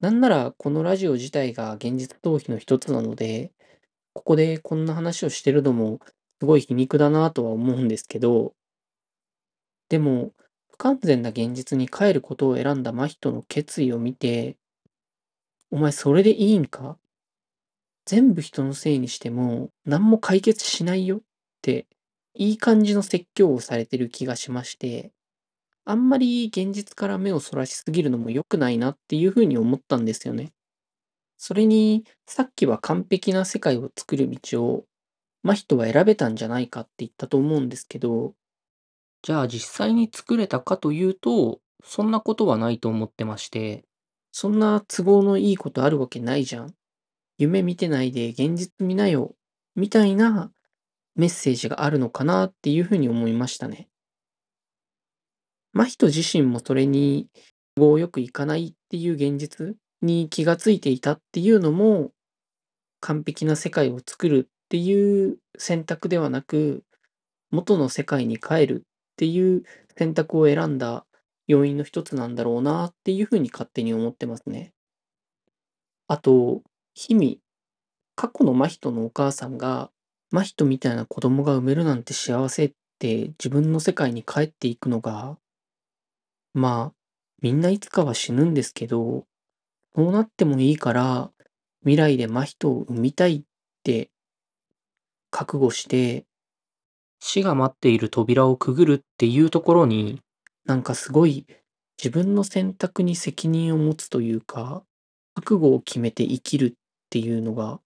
[0.00, 3.52] なんならこのラジオ自体が現実逃避の一つなので、
[4.12, 6.00] ここでこんな話をしてるのも
[6.40, 8.54] すごい皮肉だなとは思うんですけど、
[9.88, 10.32] でも
[10.70, 14.56] 不完全な現実に帰ることを選んだ真人の決意を見て、
[15.70, 16.96] お前それでいいんか？
[18.04, 21.20] 全部人のせいにしても何も解決しないよっ
[21.62, 21.86] て
[22.38, 25.12] いい感じの説教をされてる気がしまして、
[25.84, 30.52] あんまり現実から目をそらしすぎるのも良くないなっていうふうに思ったんですよね。
[31.36, 34.84] それに、さっきは完璧な世界を作る道を、
[35.42, 38.34] 真人は選べたんじゃないかって言ったと思うんですけど、
[39.22, 43.84] じゃあ実際に作れたかというと、そんなことはないと思ってまして、
[44.30, 46.74] そんな都合のいいことあるわけないじゃん。
[47.36, 49.34] 夢見てないで現実見なよ。
[49.74, 50.52] みたいな
[51.18, 53.88] メッセージがあるのかなっていうふうに思いましたね。
[55.72, 57.28] 真人自身もそれに
[57.74, 62.12] 都合よくいかないっていう現実に気がついていたっていうのも、
[63.00, 66.84] 完璧な世界を作るっていう選択ではなく、
[67.50, 69.64] 元の世界に帰るっていう
[69.96, 71.04] 選択を選んだ
[71.48, 74.72] 要因の一つなんだろうなっていうふうに勝手に思ってますね。
[76.06, 76.62] あと、
[76.94, 77.36] 日々、
[78.14, 79.90] 過去の真人のお母さんが、
[80.30, 85.38] 真人みたいな子供が産めるなんて幸せって自分の世界に帰っていくのが、
[86.52, 86.94] まあ、
[87.40, 89.24] みんないつかは死ぬんですけど、
[89.94, 91.30] そうなってもいいから、
[91.82, 93.42] 未来で真人を産みたいっ
[93.84, 94.10] て
[95.30, 96.26] 覚悟して、
[97.20, 100.20] 死が待っている扉をくぐるっていうところに、
[100.66, 101.46] なんかすごい
[101.96, 104.84] 自分の選択に責任を持つというか、
[105.34, 106.72] 覚悟を決めて生きるっ
[107.10, 107.80] ていうのが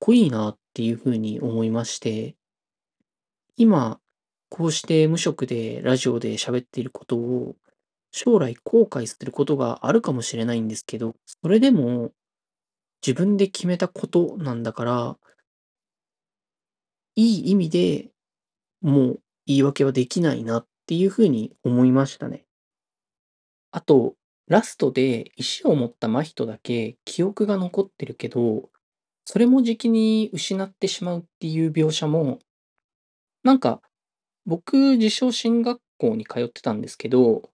[0.00, 2.34] こいいなっていうふうに思いまして、
[3.56, 4.00] 今、
[4.48, 7.54] こうして無職でラジオで喋っていることを
[8.10, 12.10] 将来後悔することがあるかもしれないんですけど、それでも
[13.06, 15.18] 自分で決めたことなんだから、
[17.14, 18.10] いい意味で
[18.80, 22.46] もう言い訳はできないなっていうふうに思いましたね。
[23.72, 24.14] あと、
[24.48, 28.69] ラストで石を持った真人だけ記憶が残ってるけど、
[29.32, 32.40] それもじきに失ってしまうっていう描写も、
[33.44, 33.80] なんか
[34.44, 37.48] 僕自称進学校に通ってたんですけど、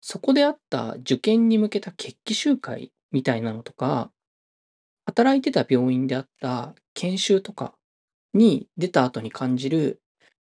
[0.00, 4.10] そこであった受験に向けた決起集会みたいなのとか、
[5.04, 7.74] 働いてた病院であった研修とか
[8.32, 10.00] に出た後に感じる、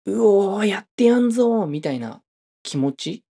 [0.05, 2.21] うおー、やってやんぞーみたいな
[2.63, 3.25] 気持ち。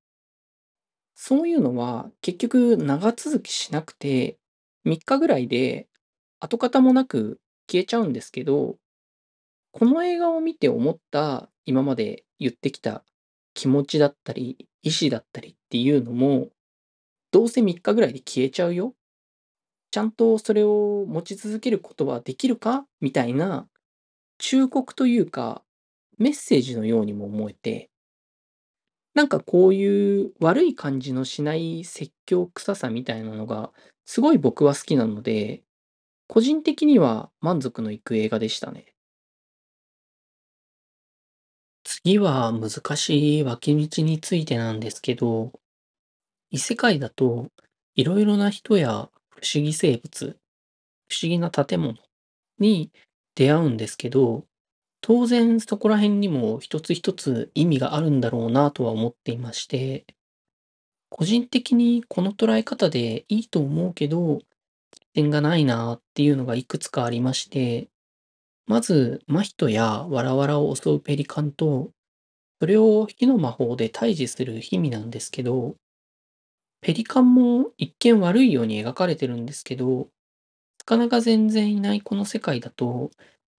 [1.16, 4.38] そういうのは結局長続きしなくて、
[4.86, 5.88] 3日ぐらいで
[6.42, 7.40] 跡形もなく
[7.72, 8.76] 消えちゃうんですけど、
[9.72, 13.06] この映画を見て思った今まで言ってきた
[13.54, 16.50] 気持ちだったり、意志だったりっていうのも、
[17.32, 18.96] どうせ3日ぐらいで消えちゃうよ？
[19.92, 22.86] ちゃんとそれを持ち続けることはできるか？
[23.00, 23.68] みたいな
[24.40, 25.64] 忠告というか、
[26.18, 27.90] メッセージのようにも思えて、
[29.14, 33.72] なんかこういう悪い感じのしない説教臭さみたいなのが、
[34.06, 35.62] すごい僕は好きなので、
[36.34, 38.96] 個人的には満足のいく映画でしたね。
[41.84, 45.52] 次は難しい脇道についてなんですけど、
[46.50, 47.50] 異世界だと
[47.96, 50.38] いろいろな人や不思議生物、
[51.10, 51.96] 不思議な建物
[52.60, 52.94] に
[53.36, 54.46] 出会うんですけど、
[55.02, 60.06] 当然そこら辺にも一つ一つ意味があるんだろうなとは思っていまして、
[61.10, 64.40] 個人的にこの捉え方でいいと思うけど、
[65.14, 67.90] 点がないなっていうのがいくつかありまして、
[68.68, 71.92] まず、真人やわらわらを襲うペリカンと、
[72.60, 75.76] それを火の魔法で退治するヒミなんですけど、
[76.82, 80.10] ペリカンも一見悪いように描かれてるんですけど、
[80.80, 83.12] 魚が全然いないこの世界だと、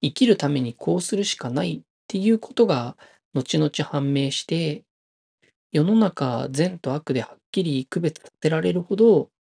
[0.03, 2.96] 生きるためにこうするしかないっていうことが
[3.34, 4.84] 後々判明して、
[5.72, 9.32] 世の中善と悪ではっきり区別させられるほど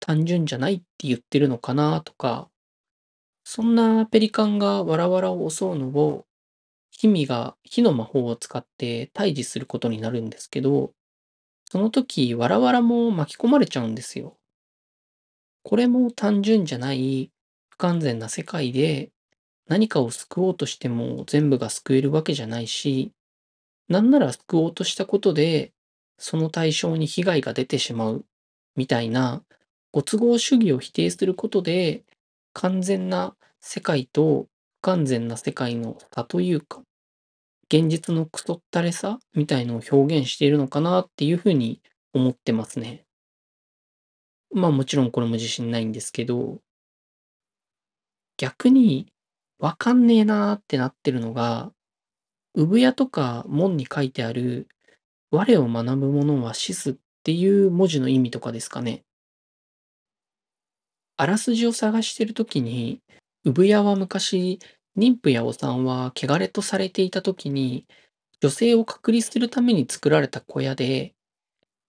[0.00, 2.50] 単純じゃないって言ってるのかなとか、
[3.44, 6.26] そんなペリカンがわらわらを襲うのを、
[6.90, 10.92] ヒミが火の魔法を使って退治することになるんですけど、
[11.64, 14.38] その時、わらわらも巻き込まれちゃうんですよ。
[15.62, 17.30] これも単純じゃない
[17.70, 19.10] 不完全な世界で、
[19.68, 23.12] 何かを救おうとしても全部が救えるわけじゃないし、
[23.88, 25.72] なんなら救おうとしたことで、
[26.18, 28.24] その対象に被害が出てしまう
[28.76, 29.42] みたいな、
[29.92, 32.04] ご都合主義を否定することで、
[32.52, 34.46] 完全な世界と
[34.80, 36.82] 不完全な世界の差というか、
[37.72, 41.80] 現実のクソったれさみたいのを表現しているのかなっていうふうに
[42.12, 43.04] 思ってますね。
[44.52, 46.60] まあもちろんこれも自信ないんですけど、
[48.36, 49.12] 逆に
[49.58, 51.72] わかんねえなーってなってるのが、
[52.54, 54.66] 産屋とか門に書いてある、
[55.30, 59.04] 我を学ぶ者は死すっていう文字の意味とかですかね。
[61.20, 63.02] あらすじを探してるときに、
[63.44, 64.58] 産屋は昔、
[64.96, 67.86] 妊婦やお産は汚れとされていたときに、
[68.40, 71.14] 女性を隔離するために作られた小屋で、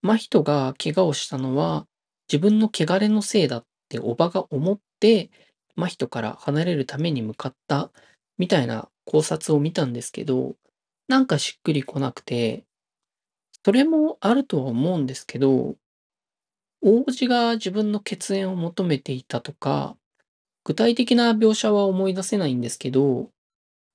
[0.02, 1.86] 真人が怪我をしたのは
[2.30, 5.30] 自分の汚れのせいだっておばが思って、
[5.76, 7.90] 真人から離れるために向かった
[8.36, 10.56] みたいな考察を見たんですけど、
[11.08, 12.66] なんかしっくりこなくて、
[13.64, 15.76] それもあるとは思うんですけど、
[16.82, 19.96] 王子が自分の血縁を求めていたとか、
[20.64, 23.30] 具体的な描写は思い出せないんですけど、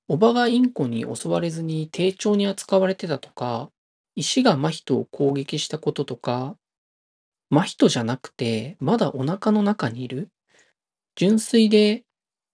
[0.07, 3.71] おばがインコに襲われずに丁重に扱われてたとか、
[4.15, 6.57] 石が真人を攻撃したこととか、
[7.49, 10.29] 真人じゃなくて、まだお腹の中にいる、
[11.15, 12.05] 純粋で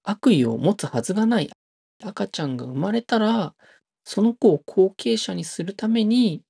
[0.04, 1.52] 悪意を持つはずがない
[2.04, 3.56] 赤ちゃんが生まれたら、
[4.04, 6.44] その子を後継者にするために、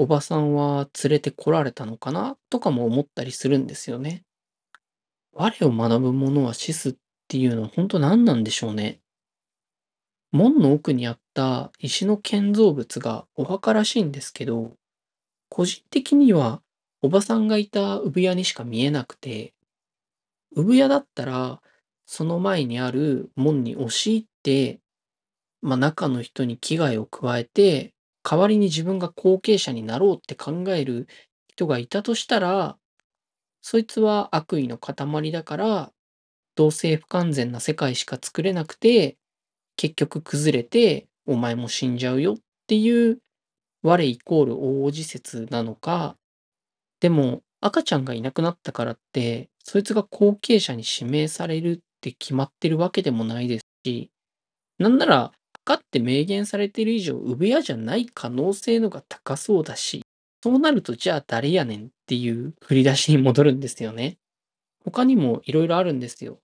[0.00, 4.24] おばさんは連れてこられたのかなとかも思ったりするんですよね。
[5.34, 6.94] 我を学ぶ者は死すっ
[7.28, 9.02] ていうのは本当何なんでしょうね。
[10.32, 14.72] 門の奥にあった石の建造物がお墓らしいんですけど、
[15.50, 16.62] 個人的には
[17.02, 19.52] おばさんがいた産屋にしか見えなくて、
[20.56, 21.60] 産屋だったら
[22.06, 24.80] その前にある門に押し入って、
[25.60, 27.92] まあ中の人に危害を加えて、
[28.22, 31.08] 代わりに自分が後継者になろうって考える
[31.48, 32.78] 人がいたとしたら、
[33.62, 35.92] そいつは悪意の塊だから、
[36.56, 39.18] どうせ不完全な世界しか作れなくて、
[39.76, 43.20] 結局崩れて、お前も死んじゃうよっていう、
[43.82, 46.16] 我イコール大王子説なのか、
[47.00, 54.10] でも赤ちゃんがいなくなったからって、そいつが後継者に指名されるって決まってるわけでもないですし、
[54.78, 55.32] なんなら、
[55.64, 60.02] 墓って明言されている以上、産屋じゃない可能性のが高そうだし、
[60.42, 64.18] そうなると、じゃあ誰やねんっていう振り出しに戻るんですよね。
[64.84, 66.40] 他にもいろいろあるんですよ。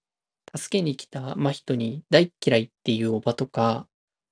[0.57, 3.89] 助けに来た真人に大嫌いっていうおばとか、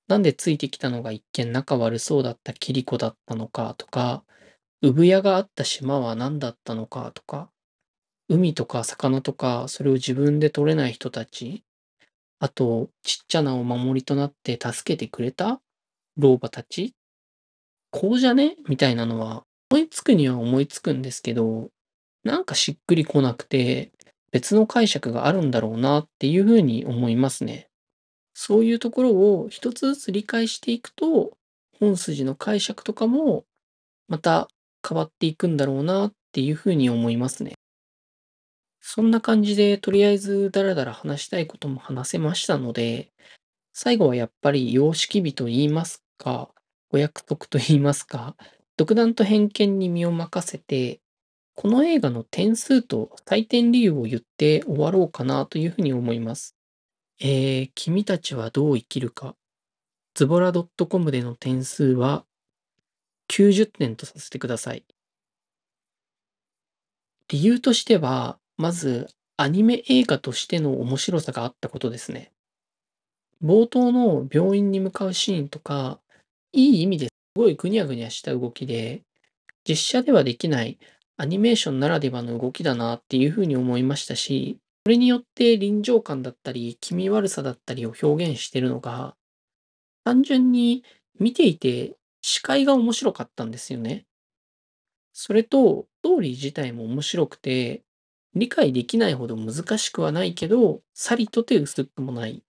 [0.07, 4.23] なんでついてきたのが一見仲悪そうだったキリコだったのかとか、
[4.81, 7.49] 産屋があった島は何だったのかとか、
[8.29, 11.64] 海とか魚とか、それを自分で取れない人たち、
[12.39, 15.61] あと、ちっちゃなお守りとなって助けてくれた
[16.17, 16.93] 老婆たち、
[17.91, 18.57] こうじゃね？
[18.67, 21.69] みたいなのは、思いつくには思いつくんですけど、
[22.23, 23.91] なんかしっくりこなくて、
[24.31, 27.69] 別の解釈があるんだろうなっていうふうに思いますね。
[28.33, 31.37] そういうところを一つずつ理解していくと、
[31.79, 33.45] 本筋の解釈とかも
[34.07, 34.49] また
[34.87, 37.54] 変わっていくんだろうなっていうふうに思いますね。
[38.87, 43.11] そんな感じで、とりあえずダラダラ話したいことも話せましたので、
[43.73, 46.51] 最後はやっぱり様式美と言いますか、
[46.91, 48.35] お約束と言いますか、
[48.77, 51.01] 独断と偏見に身を任せて、
[51.55, 56.55] この映画の点数と採点理由を言って終わろうかなというふうに思います。
[57.19, 59.35] えー、君たちはどう生きるか。
[60.13, 62.23] ズボラ .com での点数は
[63.29, 64.85] 90点とさせてください。
[67.29, 72.31] 理由としては、まず、アニメ映画としての面白さがあったことですね。
[73.43, 75.99] 冒頭の病院に向かうシーンとか、
[76.53, 79.03] いい意味ですごいぐにゃぐにゃした動きで、
[79.67, 80.77] 実写ではできない
[81.17, 89.15] アニメーションならではの動きだなっていうふうに思いましたし、それによって臨場感だったり、気味悪さだったりを表現してるのが、
[90.03, 90.83] 単純に
[91.19, 94.05] 見ていて視界が面白かったんですよね。
[95.13, 97.83] それと、ストーリー自体も面白くて、
[98.35, 102.43] 理解できないほど難しくはないけど、さりとて薄くもない。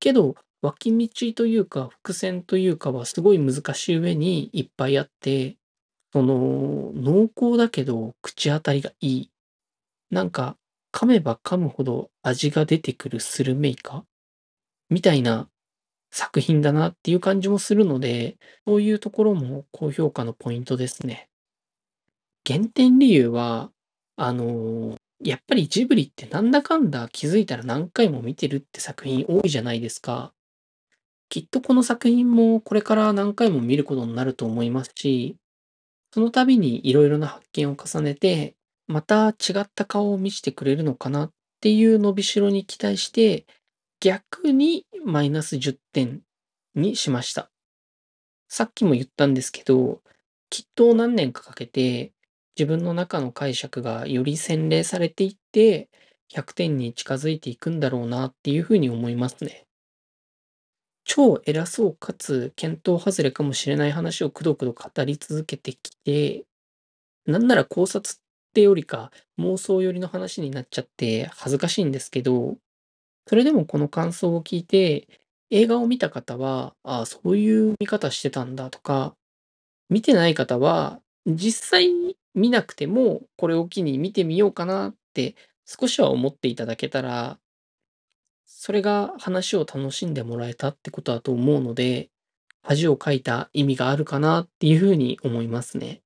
[0.00, 5.56] けど、脇道というか伏線というかはすごい難しい上にいっぱいあって、
[6.12, 9.30] その、濃厚だけど口当たりがいい。
[10.10, 10.56] なんか、
[10.92, 14.04] 噛めば噛むほど味が出てくるスルメイカ？
[14.90, 15.48] みたいな
[16.10, 21.28] 作品だなっていう感じもするので、そういうところも高評価のポイントですね。
[22.44, 23.70] 減点理由は、
[24.16, 30.32] あの、やっぱりジブリってなんだかんだ気づいたら何回も見てるって作品多いじゃないですか。
[31.28, 35.36] きっとこの作品もこれから何回も見ることになると思いますし、
[36.12, 38.54] その度にいろいろな発見を重ねて、
[38.86, 43.46] また違った顔を見せてくれるのかなっていう伸びしろに期待して、
[44.00, 46.20] 逆にマイナス10点
[46.74, 47.50] にしました。
[48.48, 50.02] さっきも言ったんですけど、
[50.50, 52.12] きっと何年かかけて
[52.58, 55.90] 自分の中の解釈がより洗練されていって、
[56.28, 59.66] 100点に近づいていくんだろうなっていうふうに思いますね。
[61.04, 66.44] 超偉そうかつ見当外れかもしれない話をくどくど語り続けてきて、
[67.26, 68.18] なんなら考察っ
[68.54, 72.56] てよりか妄想寄りの話になっちゃって恥ずかしいんですけど、
[73.28, 75.08] それでもこの感想を聞いて、
[75.50, 79.16] 映画を見た方は、ああ、そういう見方してたんだとか、
[79.90, 87.38] 見てない方は、実際見なくても、これを機に見てみようかなって少しは思っていただけたら、
[88.44, 92.10] それが話を楽しんでもらえたってことだと思うので、
[92.62, 96.02] 恥をかいた意味があるかなっていうふうに思いますね。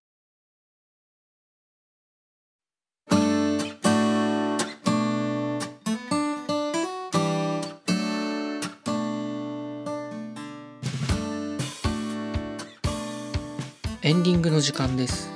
[14.02, 15.35] エンディングの時間です。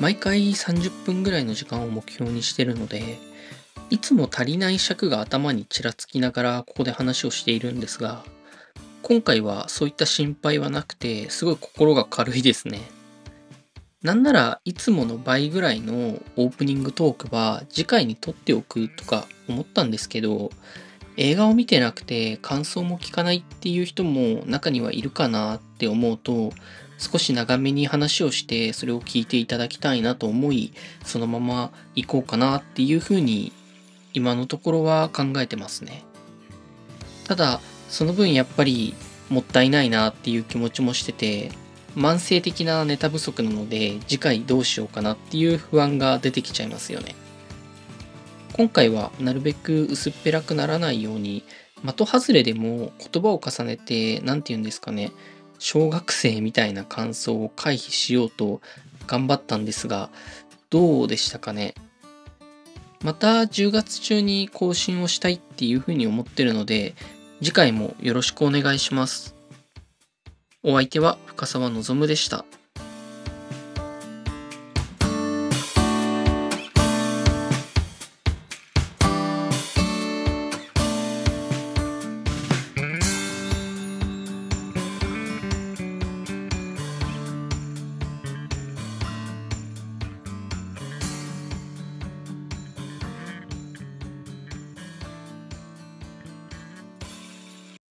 [0.00, 3.18] 毎回30分ぐらいの時間を目標にしてるので、
[3.90, 8.22] いつも足りない尺が頭にちらつきながらここで話をしているんですが、
[9.02, 12.80] 今回はそういった心配はなくて、すごい心が軽いですね。
[14.02, 20.50] なんならいつもの倍ぐらいのオープニングトークは次回に撮っておくとか思ったんですけど、
[21.16, 26.52] 映画を見てなくて感想も聞かないっていう人も中にはいるかなって思うと、
[26.98, 30.72] 少し長めに話をしてそれを聞いていただきたいなと思い
[31.04, 33.52] そのまま行こうかなっていうふうに
[34.12, 36.04] 今のところは考えてますね。
[37.24, 38.94] ただその分やっぱり
[39.30, 41.52] もったいないなっていう気持ちもしてて
[41.94, 47.14] 慢性的なネタ不足なので次回どうしようかなっていう不安が出てきちゃいますよね。
[48.54, 51.44] 今回はなるべく薄っぺらくならないように
[51.84, 55.12] 的外れでも言葉を重ねて何て言うんですかね。
[55.58, 58.60] 小学生みたいな感想を回避しようと
[59.06, 60.10] 頑張ったんですが、
[60.70, 61.74] どうでしたかね？
[63.02, 66.94] また10月中に更新をしたいっていうふうに思ってるので、
[67.40, 69.34] 次回もよろしくお願いします。
[70.62, 72.44] お相手は深沢望でした。